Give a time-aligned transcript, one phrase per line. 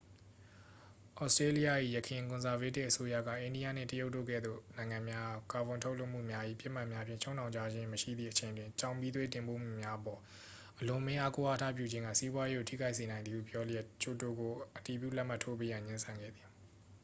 [1.23, 10.21] ဩစတေးလျ၏ ယခင်ကွန်ဆာဗေးတစ်အစိုးရက အိန္ဒိယနှင့် တရုတ်တို့ကဲ့သို့ နိုင်ငံများအား ကာဗွန်ထုတ်လွှတ်မှုများ၏ ပစ်မှတ်များဖြင့် ချုပ်နှောင်ထားခြင်းမရှိသည့်အချိန်တွင် ကျောက်မီးသွေးတင်ပို့မှုများအပေါ်
[10.79, 16.47] အလွန်အမင်းအားကိုးအားထားပြုခြင်းက စီးပွားရေးကို ထိခိုက်စေနိုင်သည်ဟု ပြောလျက်ကျိုတိုကို အတည်ပြုလက်မှတ်ထိုးပေးရန် ငြင်းဆန်ခဲ့သည်